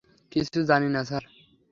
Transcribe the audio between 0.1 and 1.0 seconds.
কিছু জানি